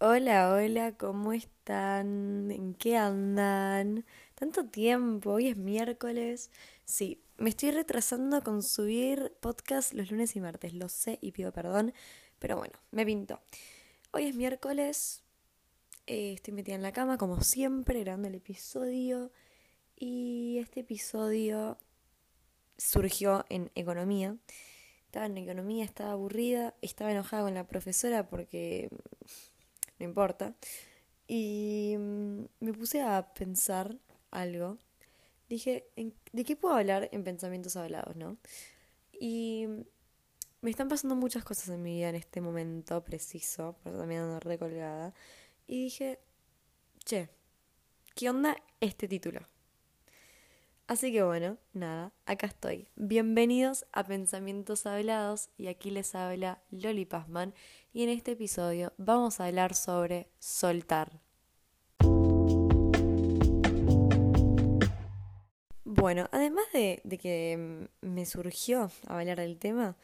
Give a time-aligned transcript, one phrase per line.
[0.00, 2.52] Hola, hola, ¿cómo están?
[2.52, 4.04] ¿En qué andan?
[4.36, 6.52] Tanto tiempo, hoy es miércoles.
[6.84, 11.50] Sí, me estoy retrasando con subir podcast los lunes y martes, lo sé y pido
[11.52, 11.92] perdón,
[12.38, 13.40] pero bueno, me pinto.
[14.12, 15.24] Hoy es miércoles,
[16.06, 19.32] eh, estoy metida en la cama como siempre, grabando el episodio
[19.96, 21.76] y este episodio
[22.76, 24.36] surgió en economía.
[25.06, 28.90] Estaba en economía, estaba aburrida, estaba enojada con la profesora porque
[29.98, 30.54] no importa.
[31.26, 33.96] Y mm, me puse a pensar
[34.30, 34.78] algo.
[35.48, 35.86] Dije,
[36.32, 38.36] ¿de qué puedo hablar en pensamientos hablados, no?
[39.12, 39.66] Y
[40.60, 44.22] me están pasando muchas cosas en mi vida en este momento preciso, por eso también
[44.22, 45.14] ando recolgada.
[45.66, 46.18] Y dije,
[47.04, 47.28] che,
[48.14, 49.40] ¿qué onda este título?
[50.88, 52.88] Así que bueno, nada, acá estoy.
[52.96, 57.52] Bienvenidos a Pensamientos Hablados y aquí les habla Loli Pazman
[57.98, 61.20] y en este episodio vamos a hablar sobre soltar.
[65.82, 69.96] Bueno, además de, de que me surgió hablar del tema,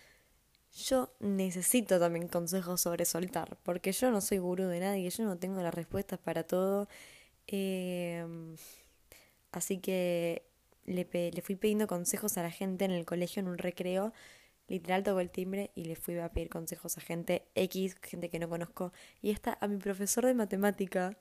[0.72, 5.38] yo necesito también consejos sobre soltar, porque yo no soy gurú de nadie, yo no
[5.38, 6.88] tengo las respuestas para todo.
[7.46, 8.26] Eh,
[9.52, 10.42] así que
[10.84, 14.12] le, le fui pidiendo consejos a la gente en el colegio en un recreo.
[14.68, 18.38] Literal tocó el timbre y le fui a pedir consejos a gente X, gente que
[18.38, 18.92] no conozco.
[19.22, 21.16] Y está a mi profesor de matemática,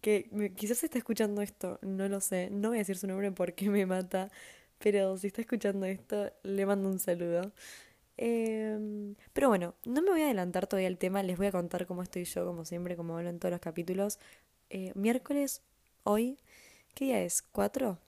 [0.00, 3.70] que quizás está escuchando esto, no lo sé, no voy a decir su nombre porque
[3.70, 4.30] me mata,
[4.78, 7.52] pero si está escuchando esto, le mando un saludo.
[8.18, 11.86] Em, pero bueno, no me voy a adelantar todavía el tema, les voy a contar
[11.86, 14.18] cómo estoy yo, como siempre, como hablo en todos los capítulos.
[14.70, 15.62] Eh, miércoles,
[16.04, 16.38] hoy,
[16.94, 17.42] ¿qué día es?
[17.42, 17.98] ¿Cuatro?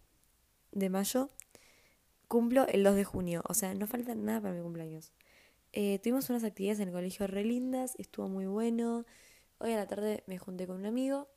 [0.73, 1.31] de mayo,
[2.29, 5.13] cumplo el 2 de junio, o sea, no falta nada para mi cumpleaños.
[5.73, 9.05] Eh, tuvimos unas actividades en el colegio re lindas, estuvo muy bueno.
[9.59, 11.29] Hoy a la tarde me junté con un amigo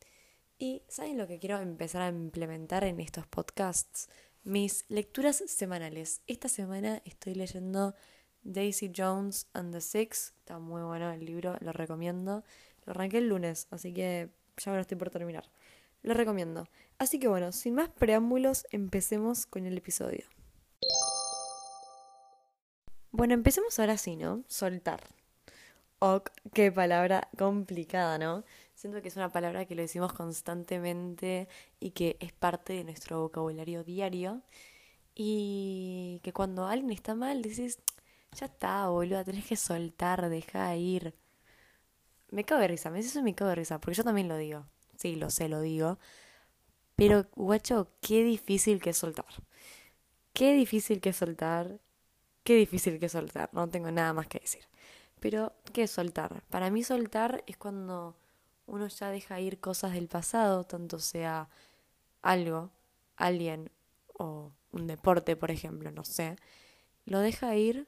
[0.57, 4.09] y ¿saben lo que quiero empezar a implementar en estos podcasts?
[4.43, 6.21] Mis lecturas semanales.
[6.27, 7.95] Esta semana estoy leyendo
[8.43, 10.33] Daisy Jones and the Six.
[10.39, 12.43] Está muy bueno el libro, lo recomiendo.
[12.85, 15.49] Lo arranqué el lunes, así que ya lo estoy por terminar.
[16.03, 16.67] Lo recomiendo.
[16.97, 20.25] Así que bueno, sin más preámbulos, empecemos con el episodio.
[23.11, 24.43] Bueno, empecemos ahora sí, ¿no?
[24.47, 25.01] Soltar.
[25.99, 28.43] Ok, qué palabra complicada, ¿no?
[28.75, 31.47] Siento que es una palabra que lo decimos constantemente
[31.79, 34.41] y que es parte de nuestro vocabulario diario.
[35.15, 37.79] Y que cuando alguien está mal decís,
[38.33, 41.15] ya está, boludo, tenés que soltar, deja ir.
[42.31, 44.37] Me cago de risa, me dices eso me cago de risa, porque yo también lo
[44.37, 44.65] digo.
[44.97, 45.99] Sí, lo sé, lo digo.
[46.95, 49.25] Pero, guacho, qué difícil que soltar.
[50.33, 51.79] Qué difícil que soltar.
[52.43, 53.49] Qué difícil que soltar.
[53.53, 54.63] No tengo nada más que decir.
[55.19, 56.43] Pero, ¿qué es soltar?
[56.49, 58.15] Para mí soltar es cuando
[58.65, 61.49] uno ya deja ir cosas del pasado, tanto sea
[62.21, 62.71] algo,
[63.17, 63.71] alguien
[64.17, 66.37] o un deporte, por ejemplo, no sé.
[67.05, 67.87] Lo deja ir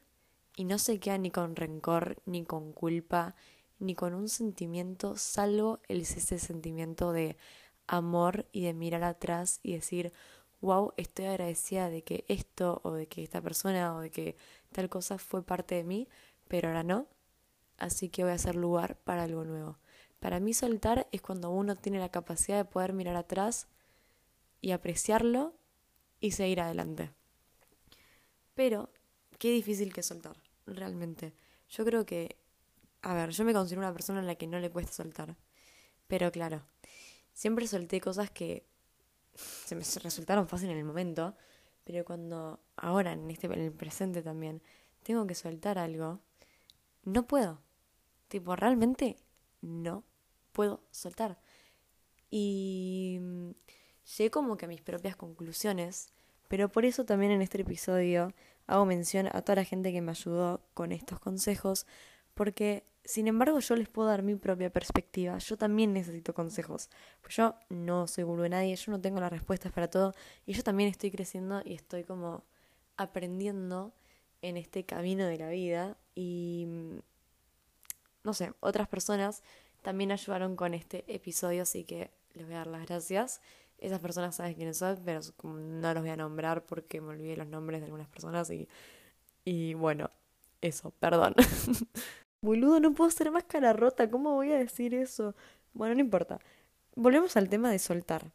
[0.56, 3.34] y no se queda ni con rencor, ni con culpa,
[3.78, 7.36] ni con un sentimiento, salvo ese sentimiento de
[7.86, 10.12] amor y de mirar atrás y decir,
[10.60, 14.36] wow, estoy agradecida de que esto o de que esta persona o de que
[14.72, 16.08] tal cosa fue parte de mí,
[16.48, 17.06] pero ahora no,
[17.78, 19.78] así que voy a hacer lugar para algo nuevo.
[20.20, 23.68] Para mí soltar es cuando uno tiene la capacidad de poder mirar atrás
[24.60, 25.54] y apreciarlo
[26.20, 27.10] y seguir adelante.
[28.54, 28.88] Pero,
[29.38, 31.34] qué difícil que soltar, realmente.
[31.68, 32.36] Yo creo que,
[33.02, 35.36] a ver, yo me considero una persona en la que no le cuesta soltar.
[36.06, 36.62] Pero claro,
[37.34, 38.64] siempre solté cosas que
[39.34, 41.36] se me resultaron fáciles en el momento,
[41.84, 44.62] pero cuando ahora, en, este, en el presente también,
[45.02, 46.20] tengo que soltar algo,
[47.04, 47.60] no puedo.
[48.28, 49.16] Tipo, realmente
[49.60, 50.04] no
[50.52, 51.38] puedo soltar.
[52.30, 53.50] Y mm,
[54.16, 56.08] llegué como que a mis propias conclusiones,
[56.48, 58.32] pero por eso también en este episodio
[58.66, 61.86] hago mención a toda la gente que me ayudó con estos consejos,
[62.34, 65.36] porque sin embargo, yo les puedo dar mi propia perspectiva.
[65.38, 66.88] Yo también necesito consejos.
[67.20, 70.14] Pues yo no soy gurú de nadie, yo no tengo las respuestas para todo.
[70.46, 72.44] Y yo también estoy creciendo y estoy como
[72.96, 73.92] aprendiendo
[74.40, 75.98] en este camino de la vida.
[76.14, 76.66] Y
[78.22, 79.42] no sé, otras personas
[79.82, 83.42] también ayudaron con este episodio, así que les voy a dar las gracias.
[83.76, 87.48] Esas personas saben quiénes son, pero no los voy a nombrar porque me olvidé los
[87.48, 88.66] nombres de algunas personas y,
[89.44, 90.10] y bueno,
[90.62, 91.34] eso, perdón.
[92.44, 95.34] Boludo, no puedo ser más cara rota, ¿cómo voy a decir eso?
[95.72, 96.40] Bueno, no importa.
[96.94, 98.32] Volvemos al tema de soltar.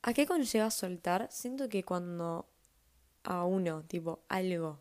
[0.00, 1.26] ¿A qué conlleva soltar?
[1.32, 2.46] Siento que cuando
[3.24, 4.78] a uno, tipo, algo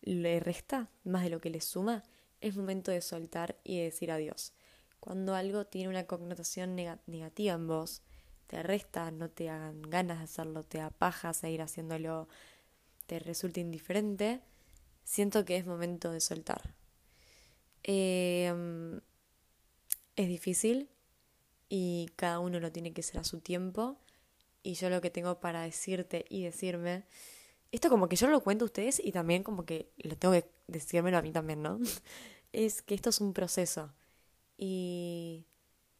[0.00, 2.04] le resta más de lo que le suma,
[2.40, 4.54] es momento de soltar y decir adiós.
[4.98, 8.00] cuando algo tiene una connotación negativa en vos,
[8.46, 12.28] te resta, no te hagan ganas de hacerlo, te apaja seguir haciéndolo,
[13.06, 14.40] te resulta indiferente,
[15.04, 16.79] siento que es momento de soltar.
[17.82, 19.00] Em,
[20.16, 20.88] es difícil
[21.68, 23.98] y cada uno lo tiene que hacer a su tiempo.
[24.62, 27.04] Y yo lo que tengo para decirte y decirme,
[27.72, 30.50] esto como que yo lo cuento a ustedes y también como que lo tengo que
[30.66, 31.78] decírmelo a mí también, ¿no?
[32.52, 33.92] es que esto es un proceso
[34.58, 35.46] y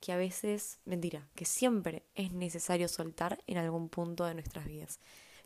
[0.01, 4.99] que a veces, mentira, que siempre es necesario soltar en algún punto de nuestras vidas.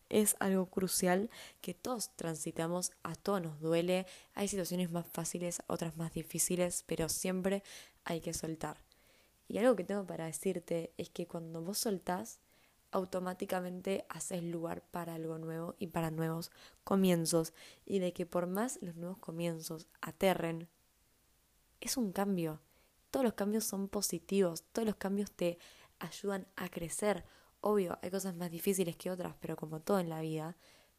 [0.09, 1.31] Es algo crucial
[1.61, 7.09] que todos transitamos, a todos nos duele, hay situaciones más fáciles, otras más difíciles, pero
[7.09, 7.63] siempre
[8.05, 8.79] hay que soltar.
[9.49, 12.39] Y algo que tengo para decirte es que cuando vos soltás,
[12.91, 16.53] automáticamente haces lugar para algo nuevo y para nuevos
[16.85, 17.53] comienzos.
[17.85, 20.69] Y de que por más los nuevos comienzos aterren,
[21.81, 22.61] es un cambio
[23.15, 25.57] todos los cambios son positivos, todos los cambios te
[26.01, 27.25] ayudan a crecer.
[27.67, 30.55] Obvio, hay cosas más difíciles que otras, pero como todo en la vida,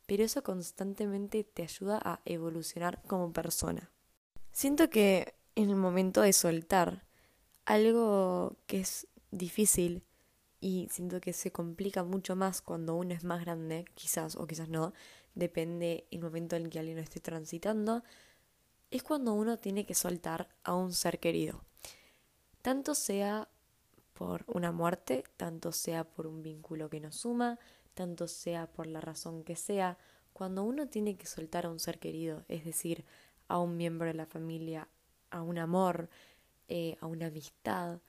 [0.08, 3.92] pero eso constantemente te ayuda a evolucionar como persona.
[4.52, 7.06] Siento que en el momento de soltar
[7.66, 10.04] algo que es difícil
[10.60, 14.68] y siento que se complica mucho más cuando uno es más grande, quizás o quizás
[14.68, 14.92] no,
[15.36, 18.04] depende el momento en que alguien lo esté transitando,
[18.90, 21.62] es cuando uno tiene que soltar a un ser querido
[22.66, 23.48] tanto sea
[24.16, 27.60] por una muerte, tanto sea por un vínculo que nos suma,
[27.94, 30.00] tanto sea por la razón que sea,
[30.34, 33.06] cuando uno tiene que soltar a un ser querido, es decir,
[33.48, 34.88] a un miembro de la familia,
[35.30, 36.10] a un amor,
[36.68, 38.00] eh, a una amistad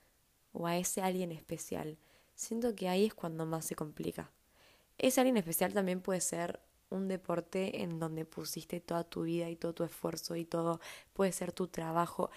[0.52, 1.98] o a ese alguien especial,
[2.34, 4.30] siento que ahí es cuando más se complica.
[4.98, 9.56] Ese alguien especial también puede ser un deporte en donde pusiste toda tu vida y
[9.56, 10.80] todo tu esfuerzo y todo
[11.12, 12.30] puede ser tu trabajo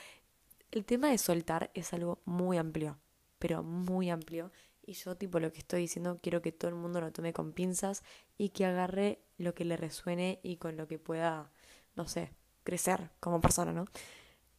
[0.72, 3.00] el tema de soltar es algo muy amplio,
[3.40, 4.52] pero muy amplio.
[4.86, 7.54] Y yo, tipo, lo que estoy diciendo, quiero que todo el mundo lo tome con
[7.54, 8.04] pinzas
[8.38, 11.52] y que agarre lo que le resuene y con lo que pueda,
[11.96, 12.34] no sé,
[12.64, 13.86] crecer como persona, ¿no?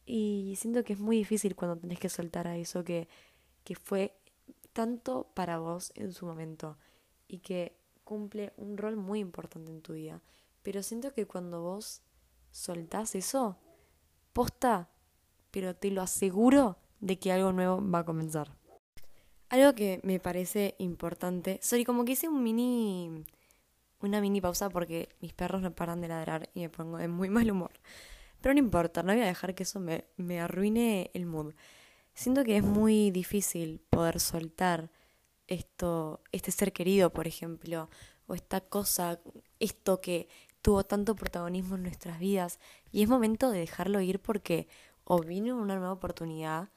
[0.05, 3.07] Y siento que es muy difícil cuando tenés que soltar a eso que,
[3.63, 4.17] que fue
[4.73, 6.77] tanto para vos en su momento
[7.27, 10.21] y que cumple un rol muy importante en tu vida.
[10.63, 12.01] Pero siento que cuando vos
[12.51, 13.57] soltás eso,
[14.33, 14.89] posta,
[15.51, 18.60] pero te lo aseguro de que algo nuevo va a comenzar.
[19.51, 23.25] Algo que me parece importante, soy como que hice un mini
[23.99, 27.29] una mini pausa porque mis perros no paran de ladrar y me pongo de muy
[27.29, 27.73] mal humor.
[28.39, 31.53] Pero no importa, no voy a dejar que eso me, me arruine el mood.
[32.13, 34.89] Siento que es muy difícil poder soltar
[35.47, 37.89] esto, este ser querido, por ejemplo,
[38.27, 39.19] o esta cosa,
[39.59, 40.29] esto que
[40.61, 42.57] tuvo tanto protagonismo en nuestras vidas.
[42.89, 44.69] Y es momento de dejarlo ir porque
[45.03, 46.69] o vino una nueva oportunidad,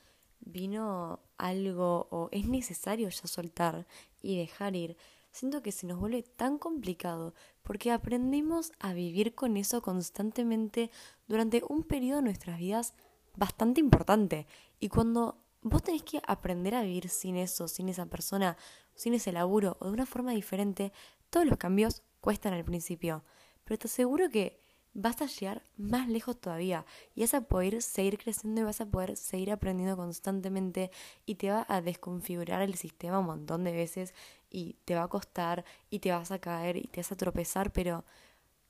[0.44, 3.86] vino algo o es necesario ya soltar
[4.22, 4.96] y dejar ir,
[5.30, 10.90] siento que se nos vuelve tan complicado porque aprendimos a vivir con eso constantemente
[11.26, 12.94] durante un periodo de nuestras vidas
[13.36, 14.46] bastante importante.
[14.78, 18.56] Y cuando vos tenés que aprender a vivir sin eso, sin esa persona,
[18.94, 20.92] sin ese laburo o de una forma diferente,
[21.30, 23.24] todos los cambios cuestan al principio.
[23.64, 24.63] Pero te aseguro que
[24.94, 28.86] vas a llegar más lejos todavía y vas a poder seguir creciendo y vas a
[28.86, 30.90] poder seguir aprendiendo constantemente
[31.26, 34.14] y te va a desconfigurar el sistema un montón de veces
[34.50, 37.72] y te va a costar y te vas a caer y te vas a tropezar,
[37.72, 38.04] pero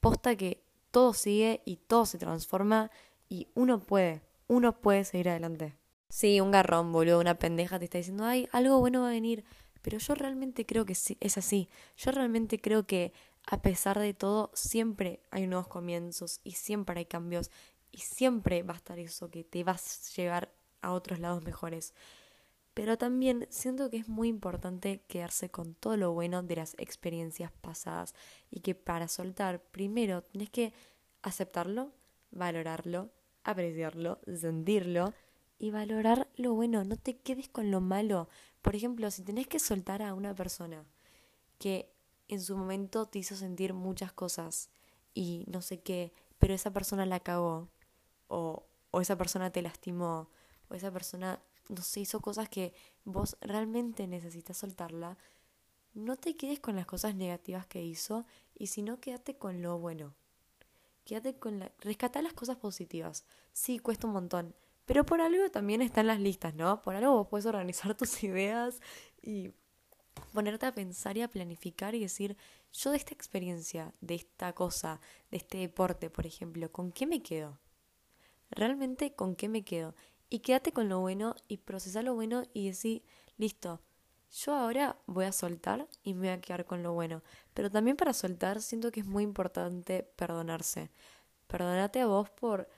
[0.01, 2.91] posta que todo sigue y todo se transforma
[3.29, 5.75] y uno puede, uno puede seguir adelante.
[6.09, 9.45] Sí, un garrón, boludo, una pendeja te está diciendo, ay, algo bueno va a venir,
[9.83, 11.69] pero yo realmente creo que sí, es así.
[11.97, 13.13] Yo realmente creo que
[13.47, 17.51] a pesar de todo, siempre hay nuevos comienzos y siempre hay cambios
[17.91, 21.95] y siempre va a estar eso que te vas a llevar a otros lados mejores.
[22.73, 27.53] Pero también siento que es muy importante quedarse con todo lo bueno de las experiencias
[27.53, 28.15] pasadas
[28.51, 30.73] y que para soltar primero tienes que
[31.23, 31.93] aceptarlo,
[32.33, 33.11] valorarlo,
[33.45, 35.15] apreciarlo, sentirlo
[35.59, 38.29] y valorar lo bueno, no te quedes con lo malo.
[38.61, 40.85] Por ejemplo, si tenés que soltar a una persona
[41.59, 41.94] que
[42.35, 44.71] en su momento te hizo sentir muchas cosas
[45.15, 47.69] y no sé qué, pero esa persona la cagó
[48.29, 50.29] o, o esa persona te lastimó
[50.69, 52.75] o esa persona, no sé, hizo cosas que
[53.05, 55.17] vos realmente necesitas soltarla,
[55.95, 59.79] no te quedes con las cosas negativas que hizo y si no, quédate con lo
[59.79, 60.15] bueno.
[61.05, 61.73] Quédate con la...
[61.81, 63.25] Rescata las cosas positivas.
[63.53, 64.55] Sí, cuesta un montón.
[64.87, 66.83] Pero por algo también están las listas, ¿no?
[66.83, 68.81] Por algo vos puedes organizar tus ideas
[69.23, 69.53] y
[70.33, 72.37] ponerte a pensar y a planificar y decir,
[72.73, 77.23] yo de esta experiencia, de esta cosa, de este deporte, por ejemplo, ¿con qué me
[77.23, 77.59] quedo?
[78.51, 79.95] ¿Realmente con qué me quedo?
[80.31, 83.03] Y quédate con lo bueno y procesa lo bueno y decir,
[83.37, 83.81] listo,
[84.33, 87.23] yo ahora voy a soltar y me voy a quedar con lo bueno.
[87.55, 90.91] Pero también para soltar siento que es muy importante perdonarse.
[91.47, 92.69] Perdonate a vos por,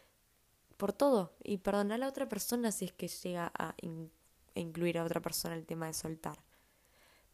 [0.77, 3.75] por todo y perdonar a la otra persona si es que llega a
[4.55, 6.46] incluir a otra persona el tema de soltar.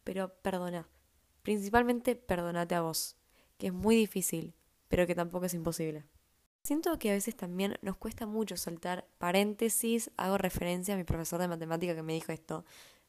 [0.03, 0.87] Pero perdona.
[1.41, 3.17] Principalmente perdonate a vos,
[3.57, 4.53] que es muy difícil,
[4.87, 6.05] pero que tampoco es imposible.
[6.63, 11.41] Siento que a veces también nos cuesta mucho soltar paréntesis, hago referencia a mi profesor
[11.41, 12.63] de matemática que me dijo esto,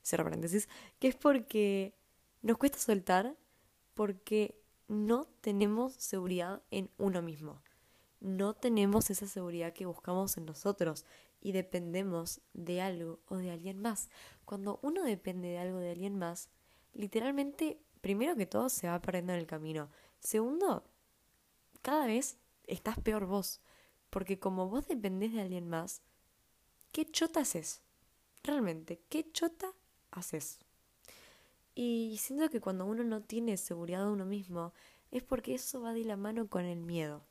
[0.04, 1.94] cierro paréntesis, que es porque
[2.42, 3.36] nos cuesta soltar
[3.94, 7.62] porque no tenemos seguridad en uno mismo.
[8.20, 11.04] No tenemos esa seguridad que buscamos en nosotros
[11.40, 14.08] y dependemos de algo o de alguien más.
[14.44, 16.48] Cuando uno depende de algo de alguien más,
[16.94, 19.90] literalmente, primero que todo, se va perdiendo en el camino.
[20.20, 20.84] Segundo,
[21.82, 23.60] cada vez estás peor vos.
[24.10, 26.00] Porque como vos dependés de alguien más,
[26.92, 27.82] ¿qué chota haces?
[28.42, 29.74] Realmente, ¿qué chota
[30.14, 30.58] haces.
[31.74, 34.72] Y siento que cuando uno no tiene seguridad de uno mismo,
[35.10, 37.24] es porque eso va de la mano con el miedo.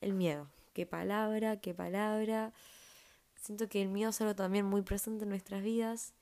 [0.00, 0.48] El miedo.
[0.74, 2.52] Qué palabra, qué palabra.
[3.36, 6.12] Siento que el miedo es algo también muy presente en nuestras vidas,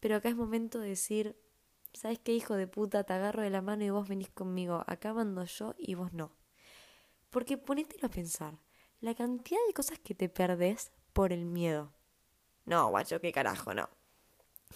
[0.00, 1.36] pero acá es momento de decir,
[1.92, 3.04] ¿sabes qué hijo de puta?
[3.04, 4.84] Te agarro de la mano y vos venís conmigo.
[4.86, 6.32] Acá mando yo y vos no.
[7.30, 8.58] Porque ponételo a pensar,
[9.00, 11.92] la cantidad de cosas que te perdés por el miedo.
[12.64, 13.88] No, guacho, qué carajo, no.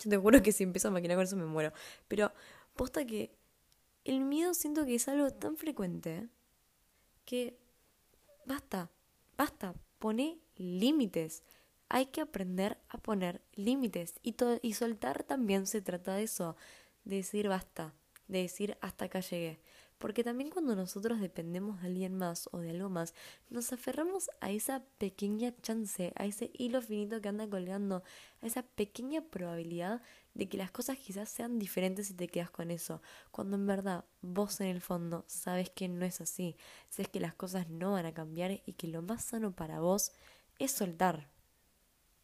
[0.02, 1.73] Yo te juro que si empiezo a maquinar con eso me muero.
[2.09, 2.33] Pero
[2.75, 3.35] posta que
[4.05, 6.29] el miedo siento que es algo tan frecuente
[7.25, 7.59] que
[8.47, 8.90] basta,
[9.37, 11.43] basta, pone límites.
[11.88, 16.57] Hay que aprender a poner límites y, y soltar también se trata de eso,
[17.04, 17.95] de decir basta,
[18.28, 19.61] de decir hasta acá llegué.
[20.00, 23.14] Porque también cuando nosotros dependemos de alguien más o de algo más,
[23.50, 28.02] nos aferramos a esa pequeña chance, a ese hilo finito que anda colgando,
[28.40, 30.00] a esa pequeña probabilidad
[30.33, 33.02] de que las cosas quizás sean diferentes y te quedas con eso.
[33.30, 36.57] Cuando en verdad vos en el fondo sabes que no es así,
[36.88, 40.12] sabes que las cosas no van a cambiar y que lo más sano para vos
[40.59, 41.28] es soltar.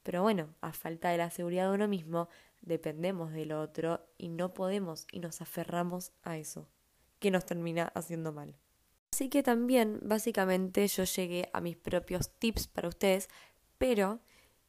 [0.02, 2.30] Pero bueno, a falta de la seguridad de uno mismo,
[2.60, 6.68] dependemos del otro y no podemos y nos aferramos a eso
[7.18, 8.56] que nos termina haciendo mal.
[9.12, 13.28] Así que también, básicamente, yo llegué a mis propios tips para ustedes,
[13.78, 14.20] pero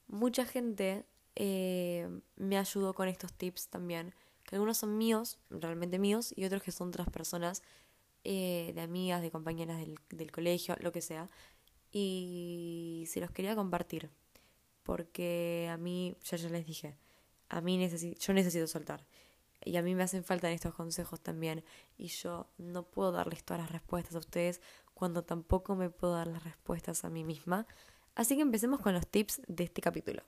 [0.08, 4.14] mucha gente eh, me ayudó con estos tips también,
[4.44, 7.62] que algunos son míos, realmente míos, y otros que son otras personas,
[8.24, 9.80] eh, de amigas, de compañeras
[10.10, 11.30] del, colegio, lo que sea,
[11.92, 14.10] y se los quería compartir,
[14.84, 16.96] porque a mí, ya ya les dije,
[17.50, 19.06] a mí necesito, yo necesito soltar.
[19.64, 21.64] Y a mí me hacen falta estos consejos también.
[21.98, 24.62] Y yo no puedo darles todas las respuestas a ustedes
[24.94, 27.68] cuando tampoco me puedo dar las respuestas a mí misma.
[28.16, 30.24] Así que empecemos con los tips de este capítulo.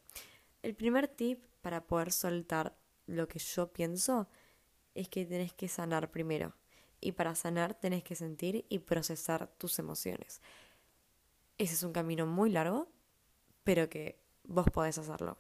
[0.62, 4.28] El primer tip para poder soltar lo que yo pienso
[4.94, 6.54] es que tenés que sanar primero.
[7.02, 10.42] Y para sanar tenés que sentir y procesar tus emociones.
[11.58, 12.92] Ese es un camino muy largo,
[13.64, 15.38] pero que vos podés hacerlo.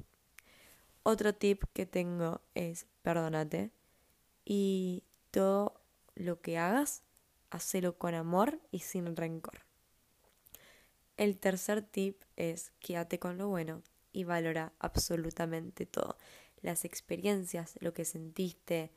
[1.09, 3.71] Otro tip que tengo es perdónate
[4.45, 5.81] y todo
[6.13, 7.01] lo que hagas,
[7.49, 9.65] hacelo con amor y sin rencor.
[11.17, 16.15] El tercer tip es quédate con lo bueno y valora absolutamente todo.
[16.61, 18.91] Las experiencias, lo que sentiste,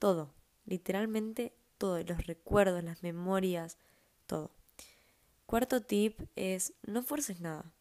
[0.00, 0.34] todo.
[0.66, 2.02] Literalmente todo.
[2.02, 3.78] Los recuerdos, las memorias,
[4.26, 4.50] todo.
[5.46, 7.72] Cuarto tip es no fuerces nada.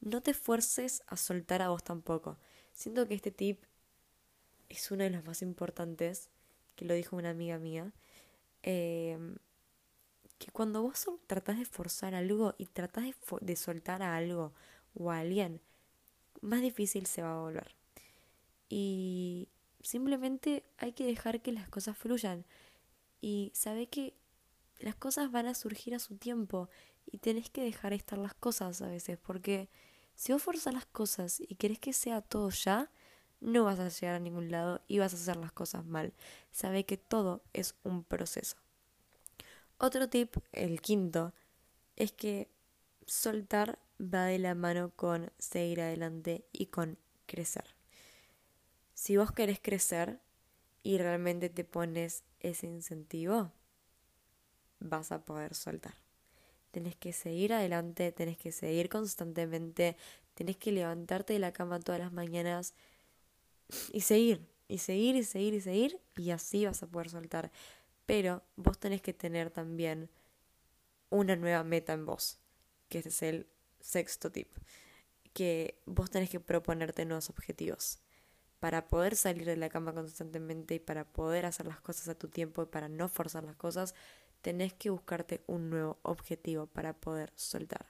[0.00, 2.38] No te fuerces a soltar a vos tampoco.
[2.80, 3.62] Siento que este tip
[4.70, 6.30] es uno de los más importantes
[6.76, 7.92] que lo dijo una amiga mía,
[8.62, 9.36] em,
[10.38, 14.54] que cuando vos tratás de forzar algo y tratás de, de soltar a algo
[14.94, 15.60] o a alguien,
[16.40, 17.74] más difícil se va a volver.
[18.70, 19.50] Y
[19.82, 22.46] simplemente hay que dejar que las cosas fluyan.
[23.20, 24.14] Y sabe que
[24.78, 26.70] las cosas van a surgir a su tiempo
[27.04, 29.68] y tenés que dejar estar las cosas a veces, porque
[30.20, 32.90] si vos forzas las cosas y querés que sea todo ya,
[33.40, 36.12] no vas a llegar a ningún lado y vas a hacer las cosas mal.
[36.52, 38.58] Sabe que todo es un proceso.
[39.78, 41.32] Otro tip, el quinto,
[41.96, 42.50] es que
[43.06, 47.74] soltar va de la mano con seguir adelante y con crecer.
[48.92, 50.20] Si vos querés crecer
[50.82, 53.52] y realmente te pones ese incentivo,
[54.80, 55.94] vas a poder soltar.
[56.70, 59.96] Tenés que seguir adelante, tenés que seguir constantemente,
[60.34, 62.74] tenés que levantarte de la cama todas las mañanas,
[63.92, 67.50] y seguir, y seguir, y seguir, y seguir, y así vas a poder soltar.
[68.06, 70.10] Pero vos tenés que tener también
[71.10, 72.38] una nueva meta en vos,
[72.88, 73.46] que es el
[73.80, 74.48] sexto tip,
[75.32, 78.00] que vos tenés que proponerte nuevos objetivos.
[78.58, 82.28] Para poder salir de la cama constantemente y para poder hacer las cosas a tu
[82.28, 83.94] tiempo y para no forzar las cosas,
[84.42, 87.86] tenés que buscarte un nuevo objetivo para poder soltar.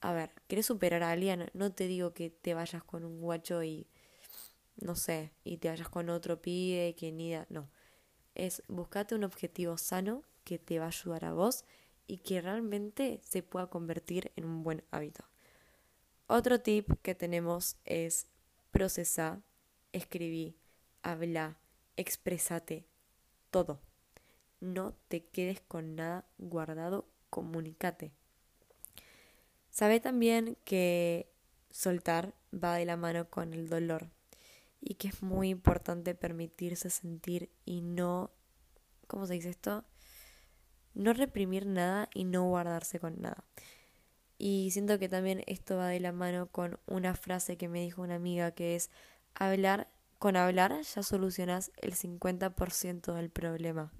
[0.00, 1.50] A ver, ¿querés superar a alguien?
[1.54, 3.86] No te digo que te vayas con un guacho y,
[4.76, 7.70] no sé, y te vayas con otro pibe que ni da, no.
[8.34, 11.64] Es buscarte un objetivo sano que te va a ayudar a vos
[12.06, 15.24] y que realmente se pueda convertir en un buen hábito.
[16.26, 18.26] Otro tip que tenemos es
[18.70, 19.42] procesar,
[19.92, 20.56] escribí,
[21.02, 21.58] habla,
[21.96, 22.86] expresate,
[23.50, 23.80] todo.
[24.64, 28.12] No te quedes con nada guardado, comunícate.
[29.68, 31.30] Sabe también que
[31.70, 34.08] soltar va de la mano con el dolor
[34.80, 38.30] y que es muy importante permitirse sentir y no,
[39.06, 39.84] ¿cómo se dice esto?
[40.94, 43.44] No reprimir nada y no guardarse con nada.
[44.38, 48.00] Y siento que también esto va de la mano con una frase que me dijo
[48.00, 48.88] una amiga que es
[49.34, 53.92] hablar, con hablar ya solucionas el 50% del problema.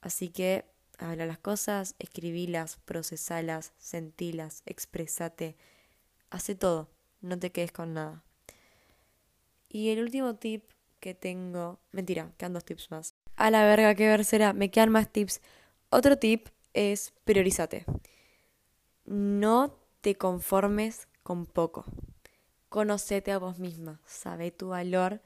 [0.00, 0.64] Así que
[0.98, 5.56] habla las cosas, escribilas, procesalas, sentilas, expresate,
[6.30, 6.88] hace todo,
[7.20, 8.24] no te quedes con nada.
[9.68, 10.64] Y el último tip
[11.00, 13.14] que tengo, mentira, quedan dos tips más.
[13.36, 15.40] A la verga, qué ver será, me quedan más tips.
[15.90, 17.84] Otro tip es priorizate.
[19.04, 21.84] No te conformes con poco.
[22.68, 25.22] Conocete a vos misma, sabe tu valor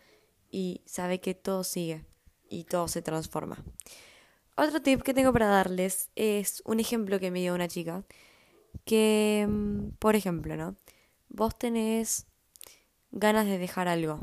[0.50, 2.04] y sabe que todo sigue
[2.48, 3.56] y todo se transforma.
[4.56, 8.04] Otro tip que tengo para darles es un ejemplo que me dio una chica.
[8.84, 10.76] Que, mm, por ejemplo, ¿no?
[11.28, 12.26] Vos tenés
[13.10, 14.20] ganas de dejar algo.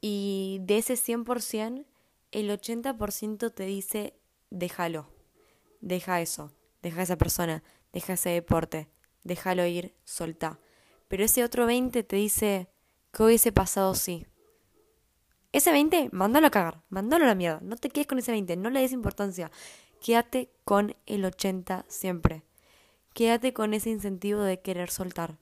[0.00, 1.86] Y de ese 100%,
[2.32, 4.14] el 80% te dice,
[4.50, 5.08] déjalo.
[5.80, 6.52] Deja eso.
[6.82, 8.88] Deja esa persona deja ese deporte,
[9.22, 10.58] déjalo ir, soltá.
[11.08, 12.68] Pero ese otro 20 te dice,
[13.12, 14.26] ¿qué hubiese pasado si?
[15.52, 17.60] Ese 20, mándalo a cagar, mándalo a la mierda.
[17.62, 19.50] No te quedes con ese 20, no le des importancia.
[20.00, 22.42] Quédate con el 80 siempre.
[23.12, 25.36] Quédate con ese incentivo de querer soltar.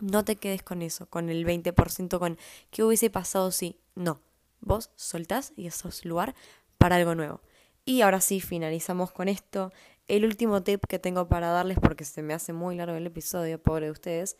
[0.00, 2.38] No te quedes con eso, con el 20%, con
[2.70, 3.80] qué hubiese pasado si.
[3.94, 4.20] No,
[4.60, 6.34] vos soltás y eso es lugar
[6.76, 7.40] para algo nuevo.
[7.84, 9.72] Y ahora sí, finalizamos con esto.
[10.06, 13.60] El último tip que tengo para darles, porque se me hace muy largo el episodio,
[13.60, 14.36] pobre de ustedes,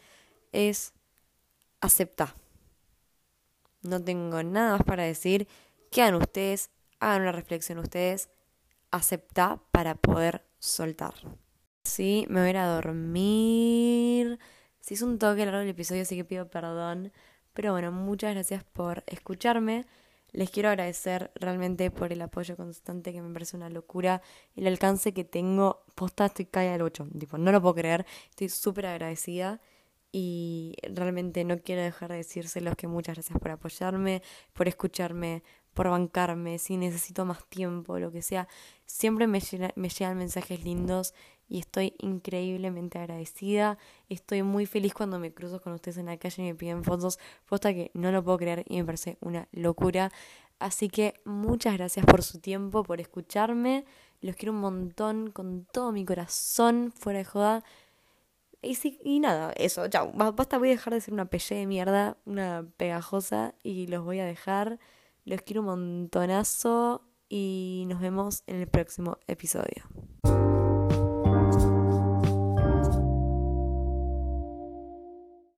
[0.53, 0.93] es
[1.81, 2.35] aceptar.
[3.83, 5.49] No tengo nada más para decir.
[5.91, 8.29] Quedan ustedes, hagan una reflexión ustedes,
[8.91, 11.15] acepta para poder soltar.
[11.85, 14.39] Sí, me voy a ir a dormir.
[14.81, 17.13] Si es un toque largo el episodio, así que pido perdón.
[17.55, 19.87] Pero bueno, muchas gracias por escucharme.
[20.33, 24.21] Les quiero agradecer realmente por el apoyo constante, que me parece una locura.
[24.55, 27.09] El alcance que tengo, posta, estoy caída al 8.
[27.19, 28.07] Tipo, no lo puedo creer.
[28.29, 29.61] Estoy súper agradecida.
[30.11, 34.23] Y realmente no quiero dejar de decírselos que muchas gracias por apoyarme,
[34.55, 35.43] por escucharme,
[35.75, 38.49] por bancarme, si necesito más tiempo, lo que sea.
[38.87, 39.41] Siempre me,
[39.77, 41.15] me llegan mensajes lindos
[41.49, 43.79] y estoy increíblemente agradecida.
[44.09, 47.19] Estoy muy feliz cuando me cruzo con ustedes en la calle y me piden fotos,
[47.47, 50.11] posta que no lo puedo creer y me parece una locura.
[50.59, 53.85] Así que muchas gracias por su tiempo, por escucharme.
[54.21, 57.65] Los quiero un montón, con todo mi corazón, fuera de joda.
[58.61, 60.11] Y, sí, y nada, eso, chao.
[60.13, 64.19] Basta, voy a dejar de ser una pelle de mierda, una pegajosa, y los voy
[64.19, 64.79] a dejar.
[65.25, 69.85] Los quiero un montonazo y nos vemos en el próximo episodio.